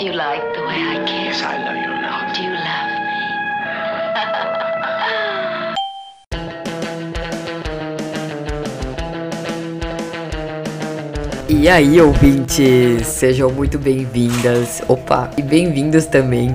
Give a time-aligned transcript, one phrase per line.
[0.00, 1.40] You like the way I kiss?
[1.40, 2.32] Yes, I love you now.
[2.32, 3.18] Do you love me?
[11.60, 16.54] E aí, ouvintes, sejam muito bem-vindas, opa, e bem-vindos também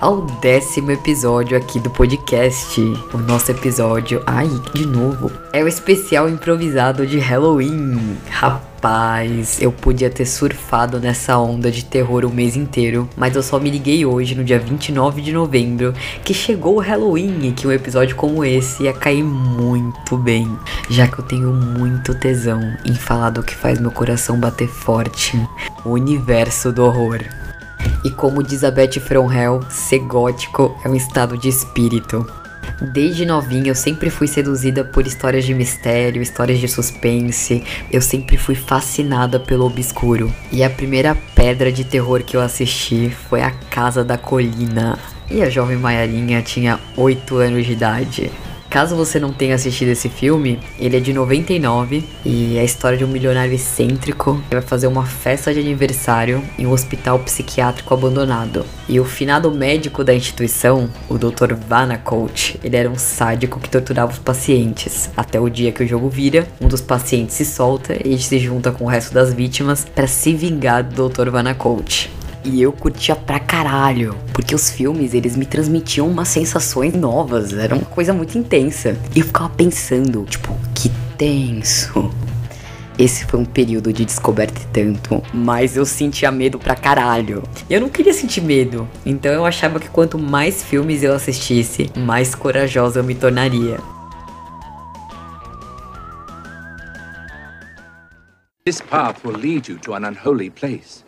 [0.00, 2.80] ao décimo episódio aqui do podcast.
[3.12, 8.16] O nosso episódio, ai, de novo, é o especial improvisado de Halloween.
[8.30, 8.73] Rapaz,
[9.60, 13.70] eu podia ter surfado nessa onda de terror o mês inteiro, mas eu só me
[13.70, 18.14] liguei hoje, no dia 29 de novembro, que chegou o Halloween e que um episódio
[18.14, 20.58] como esse ia cair muito bem,
[20.90, 25.40] já que eu tenho muito tesão em falar do que faz meu coração bater forte,
[25.82, 27.20] o universo do horror.
[28.04, 32.43] E como diz a From Hell, ser gótico é um estado de espírito.
[32.80, 37.62] Desde novinha eu sempre fui seduzida por histórias de mistério, histórias de suspense.
[37.90, 40.32] Eu sempre fui fascinada pelo obscuro.
[40.50, 44.98] E a primeira pedra de terror que eu assisti foi A Casa da Colina.
[45.30, 48.30] E a jovem Maiarinha tinha 8 anos de idade.
[48.74, 52.98] Caso você não tenha assistido esse filme, ele é de 99 e é a história
[52.98, 57.94] de um milionário excêntrico que vai fazer uma festa de aniversário em um hospital psiquiátrico
[57.94, 58.66] abandonado.
[58.88, 61.54] E o finado médico da instituição, o Dr.
[61.54, 65.08] Vanacoat, ele era um sádico que torturava os pacientes.
[65.16, 68.72] Até o dia que o jogo vira, um dos pacientes se solta e se junta
[68.72, 71.30] com o resto das vítimas para se vingar do Dr.
[71.30, 72.10] Vanacoat.
[72.44, 77.74] E eu curtia pra caralho, porque os filmes eles me transmitiam umas sensações novas, era
[77.74, 78.98] uma coisa muito intensa.
[79.16, 82.12] E eu ficava pensando, tipo, que tenso.
[82.98, 87.42] Esse foi um período de descoberta e tanto, mas eu sentia medo pra caralho.
[87.68, 92.34] Eu não queria sentir medo, então eu achava que quanto mais filmes eu assistisse, mais
[92.34, 93.78] corajosa eu me tornaria.
[98.64, 101.03] This path will lead you to an unholy place,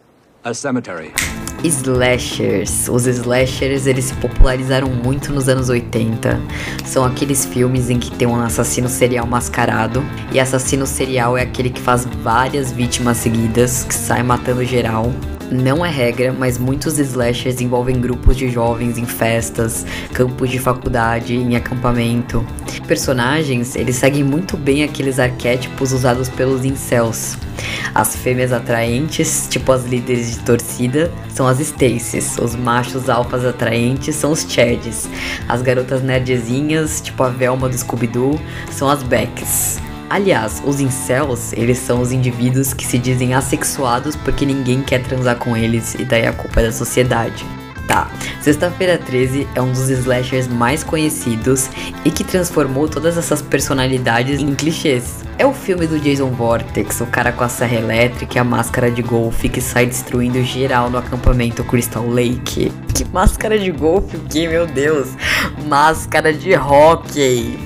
[0.47, 1.13] a cemetery.
[1.65, 2.89] Slashers.
[2.89, 6.41] Os slashers eles se popularizaram muito nos anos 80.
[6.85, 10.05] São aqueles filmes em que tem um assassino serial mascarado.
[10.31, 15.13] E assassino serial é aquele que faz várias vítimas seguidas, que sai matando geral.
[15.51, 21.37] Não é regra, mas muitos slashers envolvem grupos de jovens em festas, campos de faculdade,
[21.37, 22.45] em acampamento.
[22.89, 27.39] Personagens, eles seguem muito bem aqueles arquétipos usados pelos incels.
[27.95, 32.37] As fêmeas atraentes, tipo as líderes de torcida, são as Stacies.
[32.39, 35.09] Os machos alfas atraentes são os Chads.
[35.49, 38.41] As garotas nerdzinhas, tipo a Velma do Scooby-Doo,
[38.71, 39.86] são as Becks.
[40.09, 45.37] Aliás, os incels, eles são os indivíduos que se dizem assexuados porque ninguém quer transar
[45.37, 47.45] com eles e daí a culpa é da sociedade.
[47.89, 48.11] Tá,
[48.47, 51.69] Sexta-feira 13 é um dos slashers mais conhecidos
[52.05, 55.25] e que transformou todas essas personalidades em clichês.
[55.37, 58.89] É o filme do Jason Vortex, o cara com a serra elétrica e a máscara
[58.91, 62.73] de golfe que sai destruindo geral no acampamento Crystal Lake.
[62.97, 65.09] Que máscara de golfe o que, meu Deus?
[65.67, 67.66] Máscara de hockey.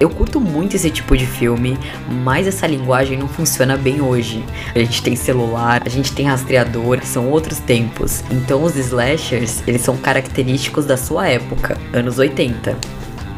[0.00, 1.76] Eu curto muito esse tipo de filme,
[2.22, 4.44] mas essa linguagem não funciona bem hoje.
[4.72, 8.22] A gente tem celular, a gente tem rastreador, são outros tempos.
[8.30, 12.76] Então os slashers, eles são característicos da sua época, anos 80.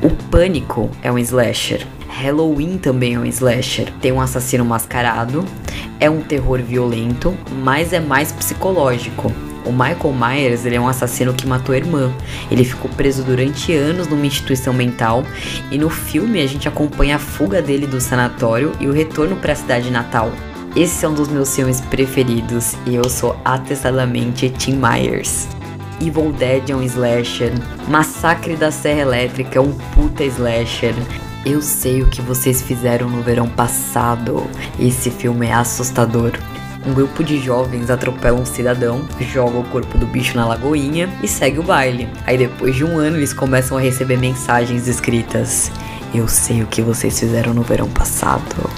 [0.03, 1.87] O Pânico é um slasher.
[2.09, 3.91] Halloween também é um slasher.
[4.01, 5.47] Tem um assassino mascarado,
[5.99, 9.33] é um terror violento, mas é mais psicológico.
[9.65, 12.13] O Michael Myers ele é um assassino que matou a irmã.
[12.51, 15.25] Ele ficou preso durante anos numa instituição mental
[15.71, 19.53] e no filme a gente acompanha a fuga dele do sanatório e o retorno para
[19.53, 20.33] a cidade natal.
[20.77, 25.49] Esse é um dos meus filmes preferidos e eu sou atestadamente Tim Myers.
[26.01, 27.53] Evil Dead é um slasher,
[27.89, 30.95] Massacre da Serra Elétrica é um puta slasher.
[31.45, 34.47] Eu sei o que vocês fizeram no verão passado.
[34.79, 36.33] Esse filme é assustador.
[36.87, 41.29] Um grupo de jovens atropela um cidadão, joga o corpo do bicho na lagoinha e
[41.29, 42.09] segue o baile.
[42.27, 45.71] Aí depois de um ano eles começam a receber mensagens escritas.
[46.15, 48.71] Eu sei o que vocês fizeram no verão passado.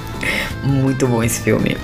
[0.64, 1.76] Muito bom esse filme.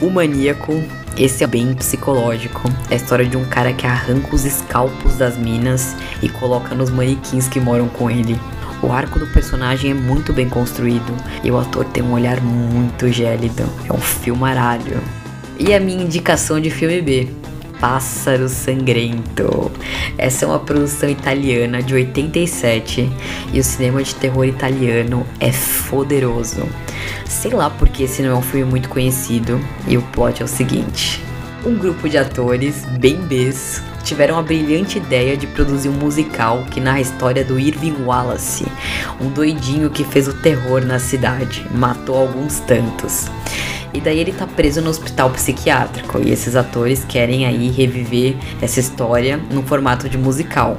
[0.00, 0.82] O Maníaco,
[1.18, 2.62] esse é bem psicológico.
[2.90, 6.88] É a história de um cara que arranca os escalpos das minas e coloca nos
[6.88, 8.40] manequins que moram com ele.
[8.82, 11.12] O arco do personagem é muito bem construído
[11.44, 13.64] e o ator tem um olhar muito gélido.
[13.86, 15.02] É um filmaralho.
[15.58, 17.28] E a minha indicação de filme B,
[17.80, 19.72] Pássaro Sangrento.
[20.16, 23.10] Essa é uma produção italiana de 87
[23.52, 25.50] e o cinema de terror italiano é
[25.90, 26.62] poderoso.
[27.26, 30.48] Sei lá porque esse não é um filme muito conhecido e o plot é o
[30.48, 31.20] seguinte:
[31.66, 36.80] um grupo de atores, bem Bs, tiveram a brilhante ideia de produzir um musical que
[36.80, 38.64] narra a história do Irving Wallace,
[39.20, 43.26] um doidinho que fez o terror na cidade, matou alguns tantos.
[43.98, 48.78] E daí ele tá preso no hospital psiquiátrico e esses atores querem aí reviver essa
[48.78, 50.78] história no formato de musical.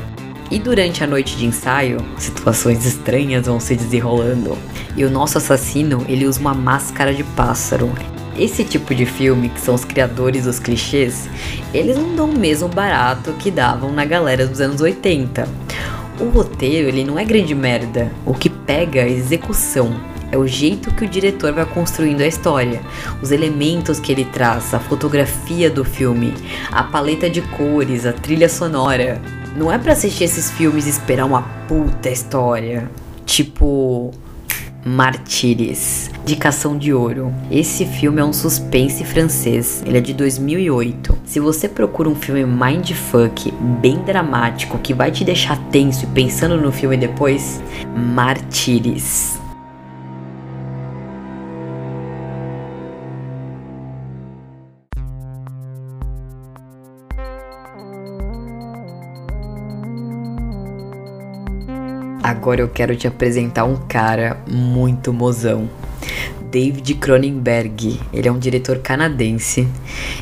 [0.49, 4.57] E durante a noite de ensaio, situações estranhas vão se desenrolando.
[4.95, 7.91] E o nosso assassino, ele usa uma máscara de pássaro.
[8.37, 11.27] Esse tipo de filme, que são os criadores dos clichês,
[11.73, 15.45] eles não dão o mesmo barato que davam na galera dos anos 80.
[16.21, 18.09] O roteiro, ele não é grande merda.
[18.25, 19.93] O que pega é execução.
[20.31, 22.81] É o jeito que o diretor vai construindo a história,
[23.21, 26.33] os elementos que ele traz, a fotografia do filme,
[26.71, 29.21] a paleta de cores, a trilha sonora.
[29.55, 32.89] Não é para assistir esses filmes e esperar uma puta história.
[33.25, 34.11] Tipo.
[34.85, 37.33] Martyrs, Indicação de Ouro.
[37.51, 41.17] Esse filme é um suspense francês, ele é de 2008.
[41.25, 43.51] Se você procura um filme mindfuck,
[43.81, 47.61] bem dramático, que vai te deixar tenso e pensando no filme depois,
[47.93, 49.38] Martyrs.
[62.29, 65.67] Agora eu quero te apresentar um cara muito mozão.
[66.51, 67.99] David Cronenberg.
[68.13, 69.67] Ele é um diretor canadense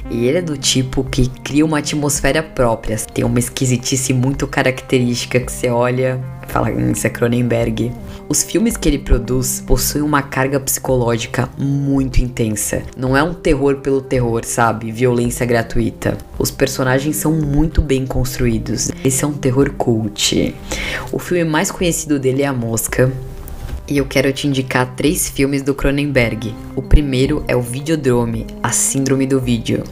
[0.09, 2.95] e ele é do tipo que cria uma atmosfera própria.
[3.13, 6.17] Tem uma esquisitice muito característica que você olha
[6.47, 7.91] e fala, hum, isso é Cronenberg.
[8.29, 12.83] Os filmes que ele produz possuem uma carga psicológica muito intensa.
[12.97, 14.91] Não é um terror pelo terror, sabe?
[14.91, 16.17] Violência gratuita.
[16.37, 18.91] Os personagens são muito bem construídos.
[19.03, 20.53] Esse é um terror cult.
[21.09, 23.09] O filme mais conhecido dele é A Mosca,
[23.87, 26.53] e eu quero te indicar três filmes do Cronenberg.
[26.75, 29.83] O primeiro é o Videodrome, a síndrome do vídeo.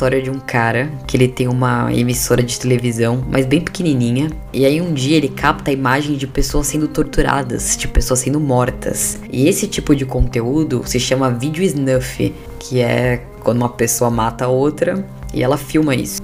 [0.00, 4.64] História de um cara que ele tem uma emissora de televisão, mas bem pequenininha, e
[4.64, 9.20] aí um dia ele capta a imagem de pessoas sendo torturadas, de pessoas sendo mortas.
[9.30, 14.46] E esse tipo de conteúdo se chama vídeo snuff, que é quando uma pessoa mata
[14.46, 16.22] a outra e ela filma isso.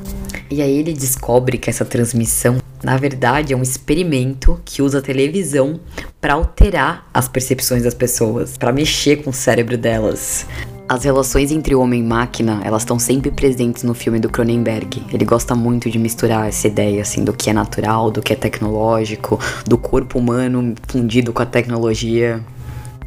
[0.50, 5.02] E aí ele descobre que essa transmissão, na verdade, é um experimento que usa a
[5.02, 5.79] televisão
[6.19, 10.46] para alterar as percepções das pessoas, para mexer com o cérebro delas.
[10.88, 15.03] As relações entre homem e máquina, elas estão sempre presentes no filme do Cronenberg.
[15.12, 18.37] Ele gosta muito de misturar essa ideia assim do que é natural, do que é
[18.37, 19.37] tecnológico,
[19.67, 22.41] do corpo humano fundido com a tecnologia.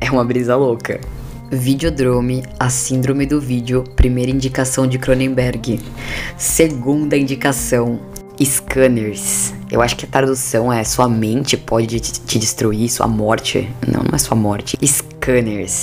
[0.01, 0.99] É uma brisa louca.
[1.49, 5.79] Videodrome, a síndrome do vídeo, primeira indicação de Cronenberg.
[6.37, 7.97] Segunda indicação,
[8.43, 9.53] Scanners.
[9.71, 13.69] Eu acho que a tradução é sua mente pode te destruir, sua morte.
[13.87, 14.77] Não, não é sua morte.
[14.85, 15.18] Scanners.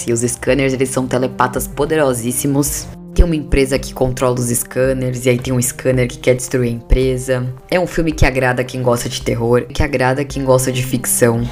[0.07, 2.87] E os scanners, eles são telepatas poderosíssimos.
[3.15, 6.69] Tem uma empresa que controla os scanners, e aí tem um scanner que quer destruir
[6.69, 7.47] a empresa.
[7.71, 11.43] É um filme que agrada quem gosta de terror, que agrada quem gosta de ficção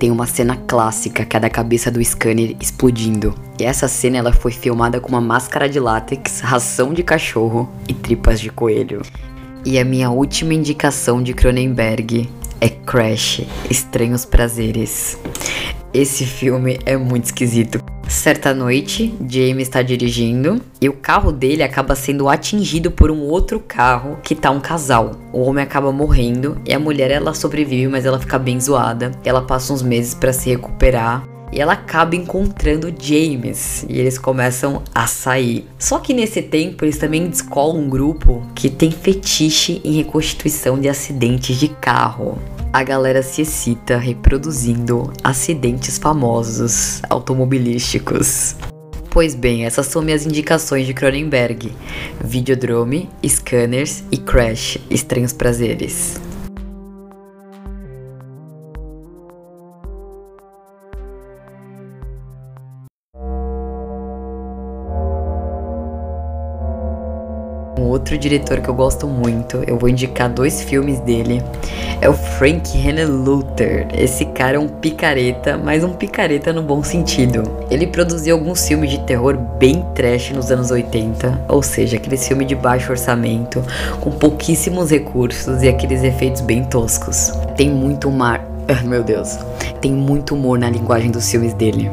[0.00, 3.34] tem uma cena clássica que é da cabeça do scanner explodindo.
[3.58, 7.92] E essa cena ela foi filmada com uma máscara de látex, ração de cachorro e
[7.92, 9.02] tripas de coelho.
[9.62, 12.26] E a minha última indicação de Cronenberg
[12.62, 15.18] é Crash, Estranhos Prazeres.
[15.92, 17.82] Esse filme é muito esquisito.
[18.08, 23.58] Certa noite, James está dirigindo e o carro dele acaba sendo atingido por um outro
[23.58, 25.12] carro que tá um casal.
[25.32, 29.10] O homem acaba morrendo e a mulher ela sobrevive, mas ela fica bem zoada.
[29.24, 34.82] Ela passa uns meses para se recuperar e ela acaba encontrando James e eles começam
[34.94, 35.66] a sair.
[35.76, 40.88] Só que nesse tempo eles também descolam um grupo que tem fetiche em reconstituição de
[40.88, 42.38] acidentes de carro
[42.72, 48.54] a galera se excita reproduzindo acidentes famosos automobilísticos.
[49.10, 51.72] Pois bem, essas são minhas indicações de Cronenberg:
[52.22, 56.20] Videodrome, Scanners e Crash Estranhos Prazeres.
[67.90, 69.62] Outro diretor que eu gosto muito.
[69.66, 71.42] Eu vou indicar dois filmes dele.
[72.00, 73.86] É o Frank Henenlotter.
[73.92, 77.42] Esse cara é um picareta, mas um picareta no bom sentido.
[77.70, 82.46] Ele produziu alguns filmes de terror bem trash nos anos 80, ou seja, aqueles filmes
[82.46, 83.62] de baixo orçamento,
[84.00, 87.32] com pouquíssimos recursos e aqueles efeitos bem toscos.
[87.56, 88.44] Tem muito mar,
[88.84, 89.38] meu Deus,
[89.80, 91.90] tem muito humor na linguagem dos filmes dele.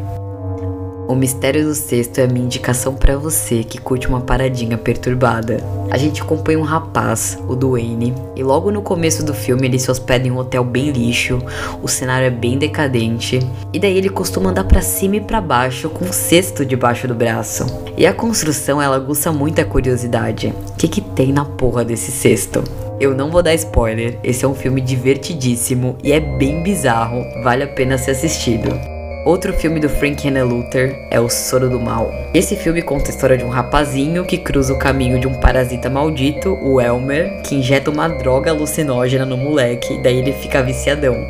[1.08, 5.64] O Mistério do Sexto é a minha indicação para você que curte uma paradinha perturbada.
[5.90, 9.90] A gente acompanha um rapaz, o Duane, e logo no começo do filme ele se
[9.90, 11.42] hospeda em um hotel bem lixo,
[11.82, 13.40] o cenário é bem decadente,
[13.72, 17.16] e daí ele costuma andar para cima e para baixo com um cesto debaixo do
[17.16, 17.66] braço.
[17.96, 20.54] E a construção ela aguça muita curiosidade.
[20.72, 22.62] O que que tem na porra desse cesto?
[23.00, 27.64] Eu não vou dar spoiler, esse é um filme divertidíssimo e é bem bizarro, vale
[27.64, 28.97] a pena ser assistido.
[29.26, 32.14] Outro filme do Frank Luther é O Soro do Mal.
[32.34, 35.90] Esse filme conta a história de um rapazinho que cruza o caminho de um parasita
[35.90, 41.28] maldito, o Elmer, que injeta uma droga alucinógena no moleque daí ele fica viciadão.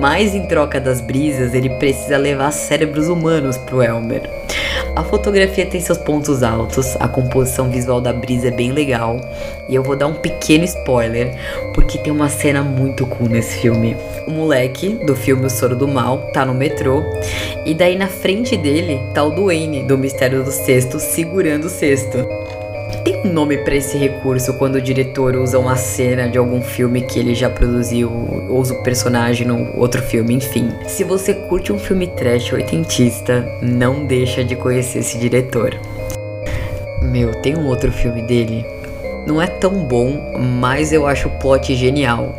[0.00, 4.28] Mas em troca das brisas, ele precisa levar cérebros humanos pro Elmer.
[4.94, 9.18] A fotografia tem seus pontos altos, a composição visual da brisa é bem legal,
[9.66, 11.34] e eu vou dar um pequeno spoiler,
[11.74, 13.96] porque tem uma cena muito cool nesse filme.
[14.26, 17.02] O moleque do filme O Soro do Mal tá no metrô,
[17.64, 22.18] e daí na frente dele tá o Duane do Mistério do Cesto segurando o cesto.
[23.04, 27.02] Tem um nome para esse recurso quando o diretor usa uma cena de algum filme
[27.02, 28.08] que ele já produziu,
[28.48, 30.70] ou usa o personagem no outro filme, enfim.
[30.86, 35.74] Se você curte um filme trash oitentista, não deixa de conhecer esse diretor.
[37.02, 38.64] Meu, tem um outro filme dele
[39.26, 42.34] não é tão bom, mas eu acho o plot genial.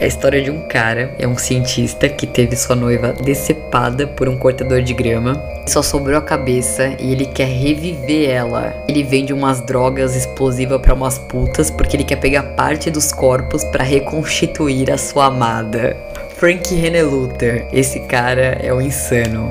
[0.00, 4.28] É a história de um cara, é um cientista que teve sua noiva decepada por
[4.28, 5.42] um cortador de grama.
[5.66, 8.74] Só sobrou a cabeça e ele quer reviver ela.
[8.88, 13.64] Ele vende umas drogas explosivas para umas putas porque ele quer pegar parte dos corpos
[13.64, 15.96] para reconstituir a sua amada.
[16.36, 19.48] Frank Luther, esse cara é um insano.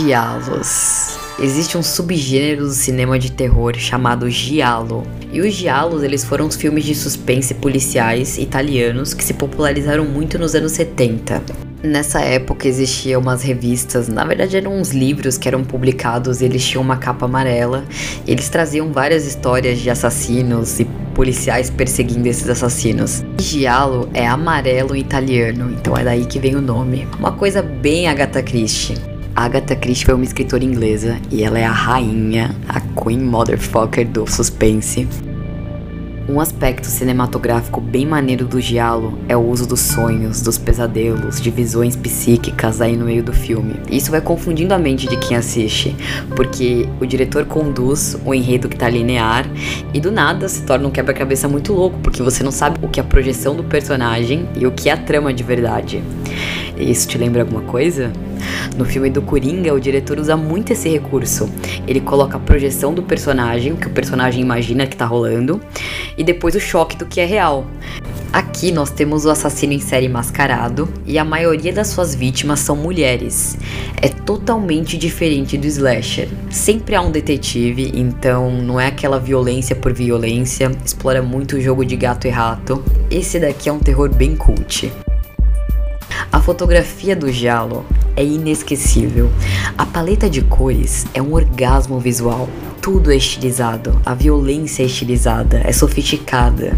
[0.00, 1.18] Giallos.
[1.38, 5.02] Existe um subgênero do cinema de terror chamado giallo.
[5.30, 10.38] E os giallos, eles foram os filmes de suspense policiais italianos que se popularizaram muito
[10.38, 11.42] nos anos 70.
[11.82, 16.82] Nessa época existiam umas revistas, na verdade eram uns livros que eram publicados, eles tinham
[16.82, 17.84] uma capa amarela,
[18.26, 23.22] eles traziam várias histórias de assassinos e policiais perseguindo esses assassinos.
[23.38, 27.06] Giallo é amarelo em italiano, então é daí que vem o nome.
[27.18, 29.09] Uma coisa bem Agatha Christie.
[29.34, 34.26] Agatha Christie foi uma escritora inglesa e ela é a rainha, a Queen Motherfucker do
[34.26, 35.06] suspense.
[36.28, 41.50] Um aspecto cinematográfico bem maneiro do Giallo é o uso dos sonhos, dos pesadelos, de
[41.50, 43.74] visões psíquicas aí no meio do filme.
[43.90, 45.96] Isso vai confundindo a mente de quem assiste,
[46.36, 49.44] porque o diretor conduz o enredo que tá linear
[49.92, 53.00] e do nada se torna um quebra-cabeça muito louco, porque você não sabe o que
[53.00, 56.00] é a projeção do personagem e o que é a trama de verdade.
[56.76, 58.12] Isso te lembra alguma coisa?
[58.76, 61.48] No filme do Coringa, o diretor usa muito esse recurso.
[61.86, 65.60] Ele coloca a projeção do personagem, que o personagem imagina que tá rolando,
[66.16, 67.66] e depois o choque do que é real.
[68.32, 72.76] Aqui nós temos o assassino em série mascarado e a maioria das suas vítimas são
[72.76, 73.58] mulheres.
[74.00, 76.28] É totalmente diferente do slasher.
[76.48, 81.84] Sempre há um detetive, então não é aquela violência por violência, explora muito o jogo
[81.84, 82.84] de gato e rato.
[83.10, 84.92] Esse daqui é um terror bem cult.
[86.32, 87.84] A fotografia do Giallo
[88.16, 89.30] é inesquecível.
[89.76, 92.48] A paleta de cores é um orgasmo visual.
[92.80, 96.76] Tudo é estilizado, a violência é estilizada, é sofisticada.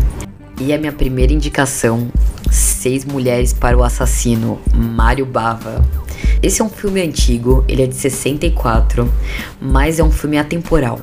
[0.61, 2.08] E a minha primeira indicação:
[2.50, 5.84] Seis Mulheres para o Assassino, Mário Bava.
[6.42, 9.12] Esse é um filme antigo, ele é de 64,
[9.61, 11.00] mas é um filme atemporal.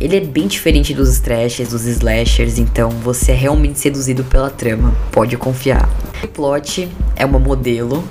[0.00, 4.96] Ele é bem diferente dos trashes, dos slashers, então você é realmente seduzido pela trama,
[5.12, 5.90] pode confiar.
[6.24, 8.02] O plot é uma modelo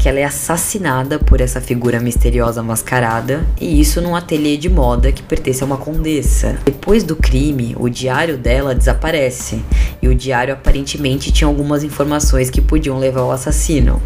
[0.00, 5.12] que ela é assassinada por essa figura misteriosa mascarada, e isso num ateliê de moda
[5.12, 6.58] que pertence a uma condessa.
[6.64, 9.62] Depois do crime, o diário dela desaparece,
[10.02, 14.02] e o diário aparentemente tinha algumas informações que podiam levar ao assassino.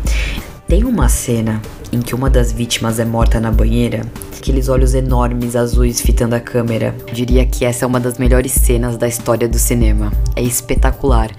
[0.69, 1.63] Tem uma cena
[1.93, 4.03] em que uma das vítimas é morta na banheira
[4.43, 6.93] aqueles olhos enormes azuis fitando a câmera.
[7.13, 10.13] Diria que essa é uma das melhores cenas da história do cinema.
[10.35, 11.31] É espetacular.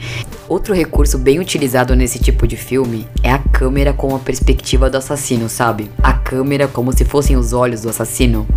[0.48, 4.98] Outro recurso bem utilizado nesse tipo de filme é a câmera com a perspectiva do
[4.98, 5.92] assassino, sabe?
[6.02, 8.48] A câmera como se fossem os olhos do assassino.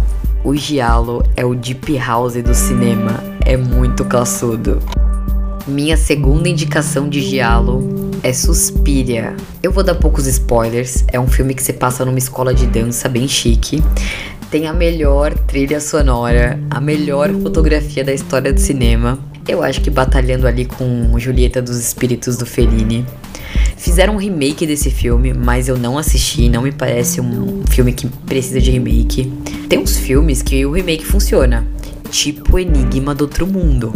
[0.44, 3.24] O Giallo é o Deep House do cinema.
[3.44, 4.78] É muito classudo.
[5.66, 9.36] Minha segunda indicação de Giallo é Suspiria.
[9.62, 11.04] Eu vou dar poucos spoilers.
[11.12, 13.82] É um filme que se passa numa escola de dança bem chique
[14.50, 19.18] tem a melhor trilha sonora, a melhor fotografia da história do cinema.
[19.46, 23.04] Eu acho que batalhando ali com Julieta dos Espíritos do Fellini.
[23.76, 28.06] Fizeram um remake desse filme, mas eu não assisti, não me parece um filme que
[28.06, 29.32] precisa de remake.
[29.68, 31.66] Tem uns filmes que o remake funciona,
[32.10, 33.92] tipo Enigma do Outro Mundo.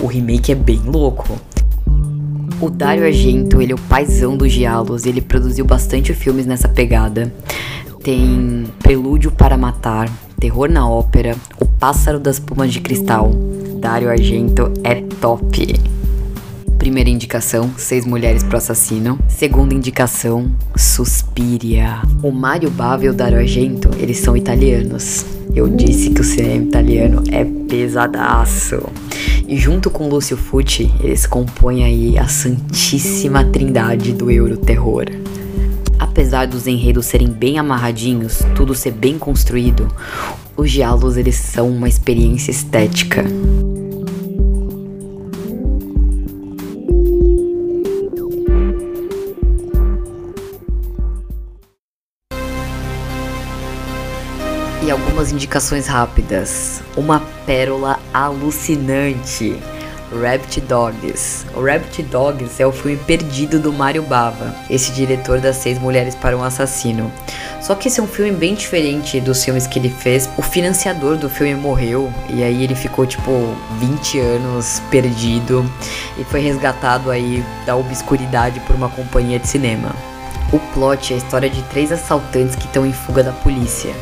[0.00, 1.40] O remake é bem louco.
[2.60, 7.32] O Dario Argento, ele é o paizão dos giallos, ele produziu bastante filmes nessa pegada.
[8.02, 10.10] Tem Prelúdio para Matar,
[10.40, 13.30] Terror na Ópera, O Pássaro das Plumas de Cristal.
[13.80, 15.72] Dario Argento é top.
[16.78, 19.20] Primeira indicação, Seis Mulheres pro Assassino.
[19.28, 22.02] Segunda indicação, Suspiria.
[22.24, 25.37] O Mario Bava e o Dario Argento, eles são italianos.
[25.58, 28.80] Eu disse que o cinema italiano é pesadaço.
[29.48, 35.06] E junto com Lúcio Fucci, eles compõem aí a santíssima trindade do Euroterror.
[35.98, 39.88] Apesar dos enredos serem bem amarradinhos, tudo ser bem construído,
[40.56, 43.24] os diálogos eles são uma experiência estética.
[54.90, 56.82] Algumas indicações rápidas.
[56.96, 59.58] Uma pérola alucinante.
[60.10, 61.44] Rabbit Dogs.
[61.54, 66.14] O Rabbit Dogs é o filme perdido do Mario Bava, esse diretor das Seis Mulheres
[66.14, 67.12] para um Assassino.
[67.60, 70.28] Só que esse é um filme bem diferente dos filmes que ele fez.
[70.38, 75.70] O financiador do filme morreu e aí ele ficou tipo 20 anos perdido
[76.16, 79.94] e foi resgatado aí da obscuridade por uma companhia de cinema.
[80.50, 83.94] O plot é a história de três assaltantes que estão em fuga da polícia.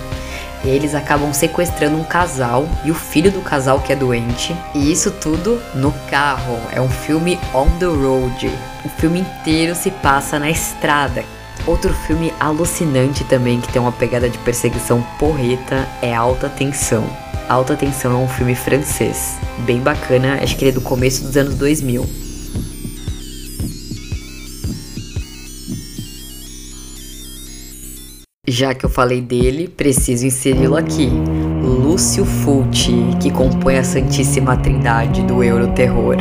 [0.66, 4.54] Eles acabam sequestrando um casal e o filho do casal que é doente.
[4.74, 6.58] E isso tudo no carro.
[6.72, 8.50] É um filme on the road.
[8.84, 11.24] O filme inteiro se passa na estrada.
[11.66, 17.04] Outro filme alucinante também que tem uma pegada de perseguição porreta é Alta Tensão.
[17.48, 21.36] Alta Tensão é um filme francês, bem bacana, acho que ele é do começo dos
[21.36, 22.25] anos 2000.
[28.56, 31.10] Já que eu falei dele, preciso inseri-lo aqui.
[31.62, 36.16] Lúcio Fulci, que compõe a Santíssima Trindade do Euroterror.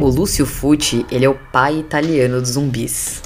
[0.00, 3.22] O Lúcio Fulci, ele é o pai italiano dos zumbis.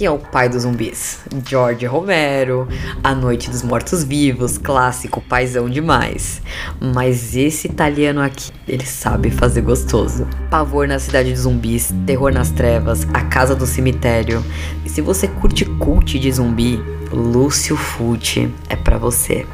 [0.00, 1.18] Quem é o pai dos zumbis?
[1.46, 2.66] George Romero,
[3.04, 6.40] A Noite dos Mortos Vivos, clássico, paizão demais.
[6.80, 10.26] Mas esse italiano aqui, ele sabe fazer gostoso.
[10.48, 14.42] Pavor na Cidade dos Zumbis, Terror nas Trevas, A Casa do Cemitério.
[14.86, 16.82] E se você curte cult de zumbi,
[17.12, 19.44] Lúcio Fulci é para você.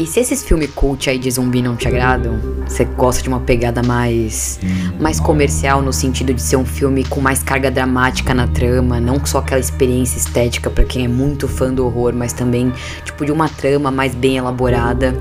[0.00, 3.40] E se esses filmes cult aí de zumbi não te agradam, você gosta de uma
[3.40, 4.58] pegada mais
[4.98, 9.22] mais comercial no sentido de ser um filme com mais carga dramática na trama, não
[9.26, 12.72] só aquela experiência estética para quem é muito fã do horror, mas também
[13.04, 15.14] tipo de uma trama mais bem elaborada,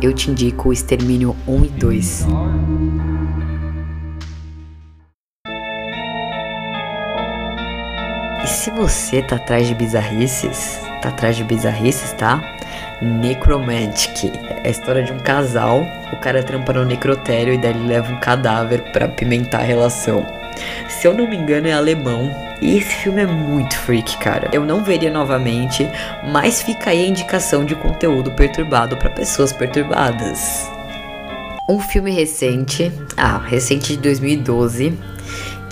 [0.00, 2.26] eu te indico o Extermínio 1 e 2.
[8.62, 12.40] Se você tá atrás de bizarrices, tá atrás de bizarrices, tá?
[13.02, 14.32] Necromantic.
[14.62, 15.84] É a história de um casal.
[16.12, 20.24] O cara trampa no necrotério e daí ele leva um cadáver para pimentar a relação.
[20.88, 22.30] Se eu não me engano, é alemão.
[22.60, 24.48] E esse filme é muito freak, cara.
[24.52, 25.84] Eu não veria novamente,
[26.30, 30.70] mas fica aí a indicação de conteúdo perturbado para pessoas perturbadas.
[31.68, 34.96] Um filme recente, ah, recente de 2012,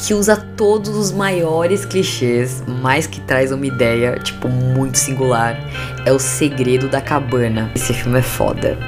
[0.01, 5.59] que usa todos os maiores clichês, mas que traz uma ideia, tipo, muito singular.
[6.07, 7.71] É O Segredo da Cabana.
[7.75, 8.79] Esse filme é foda.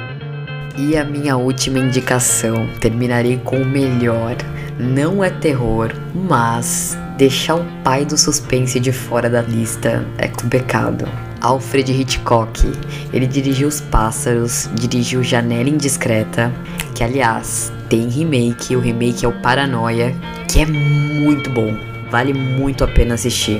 [0.75, 4.35] E a minha última indicação, terminarei com o melhor.
[4.79, 11.07] Não é terror, mas deixar o pai do suspense de fora da lista é complicado.
[11.41, 12.71] Alfred Hitchcock.
[13.13, 16.51] Ele dirigiu Os Pássaros, dirigiu Janela Indiscreta,
[16.95, 20.15] que aliás tem remake, o remake é o Paranoia,
[20.53, 21.75] que é muito bom,
[22.11, 23.59] vale muito a pena assistir.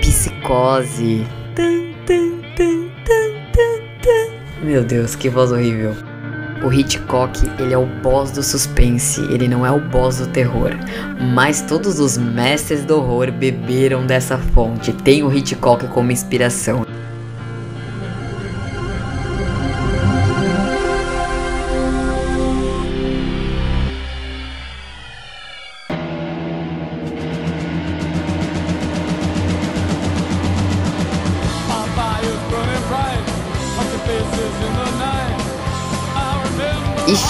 [0.00, 1.26] Psicose.
[4.62, 5.96] Meu Deus, que voz horrível.
[6.64, 10.70] O Hitchcock, ele é o boss do suspense, ele não é o boss do terror.
[11.34, 16.86] Mas todos os mestres do horror beberam dessa fonte, tem o Hitchcock como inspiração.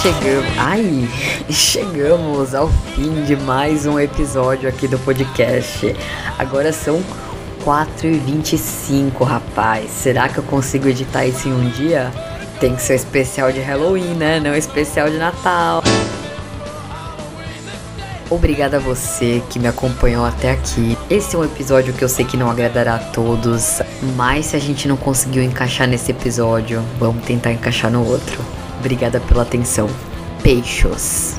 [0.01, 1.09] Chegamos, ai,
[1.49, 5.93] chegamos ao fim de mais um episódio aqui do podcast.
[6.37, 7.03] Agora são
[7.65, 9.89] 4h25, rapaz.
[9.91, 12.11] Será que eu consigo editar isso em um dia?
[12.61, 14.39] Tem que ser especial de Halloween, né?
[14.39, 15.83] Não especial de Natal.
[18.29, 20.97] Obrigada a você que me acompanhou até aqui.
[21.09, 23.81] Esse é um episódio que eu sei que não agradará a todos,
[24.15, 28.58] mas se a gente não conseguiu encaixar nesse episódio, vamos tentar encaixar no outro.
[28.79, 29.89] Obrigada pela atenção.
[30.41, 31.35] Peixos.